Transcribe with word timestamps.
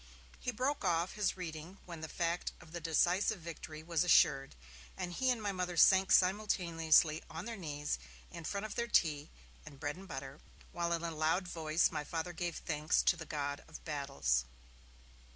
He 0.39 0.49
broke 0.49 0.83
off 0.83 1.13
his 1.13 1.37
reading 1.37 1.77
when 1.85 2.01
the 2.01 2.07
fact 2.07 2.53
of 2.59 2.71
the 2.71 2.81
decisive 2.81 3.39
victory 3.39 3.83
was 3.83 4.03
assured, 4.03 4.55
and 4.97 5.13
he 5.13 5.29
and 5.29 5.39
my 5.39 5.51
Mother 5.51 5.77
sank 5.77 6.11
simultaneously 6.11 7.21
on 7.29 7.45
their 7.45 7.55
knees 7.55 7.99
in 8.31 8.43
front 8.45 8.65
of 8.65 8.73
their 8.73 8.87
tea 8.87 9.29
and 9.63 9.79
bread 9.79 9.97
and 9.97 10.07
butter, 10.07 10.39
while 10.71 10.91
in 10.91 11.03
a 11.03 11.11
loud 11.11 11.47
voice 11.47 11.91
my 11.91 12.03
Father 12.03 12.33
gave 12.33 12.57
thanks 12.57 13.03
to 13.03 13.15
the 13.15 13.27
God 13.27 13.63
of 13.67 13.85
Battles. 13.85 14.45